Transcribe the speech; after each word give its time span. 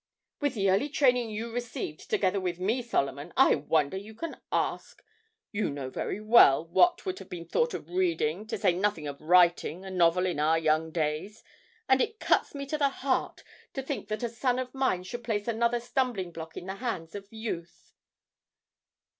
'With 0.39 0.55
the 0.55 0.67
early 0.71 0.89
training 0.89 1.29
you 1.29 1.51
received 1.51 2.09
together 2.09 2.39
with 2.41 2.59
me, 2.59 2.81
Solomon, 2.81 3.31
I 3.37 3.53
wonder 3.53 3.97
you 3.97 4.15
can 4.15 4.41
ask! 4.51 5.03
You 5.51 5.69
know 5.69 5.91
very 5.91 6.19
well 6.19 6.65
what 6.65 7.05
would 7.05 7.19
have 7.19 7.29
been 7.29 7.45
thought 7.47 7.75
of 7.75 7.87
reading, 7.87 8.47
to 8.47 8.57
say 8.57 8.73
nothing 8.73 9.07
of 9.07 9.21
writing, 9.21 9.85
a 9.85 9.91
novel 9.91 10.25
in 10.25 10.39
our 10.39 10.57
young 10.57 10.89
days. 10.89 11.43
And 11.87 12.01
it 12.01 12.19
cuts 12.19 12.55
me 12.55 12.65
to 12.65 12.79
the 12.79 12.89
heart 12.89 13.43
to 13.75 13.83
think 13.83 14.07
that 14.07 14.23
a 14.23 14.29
son 14.29 14.57
of 14.57 14.73
mine 14.73 15.03
should 15.03 15.23
place 15.23 15.47
another 15.47 15.79
stumbling 15.79 16.31
block 16.31 16.57
in 16.57 16.65
the 16.65 16.77
hands 16.77 17.13
of 17.13 17.27
youth.' 17.31 17.91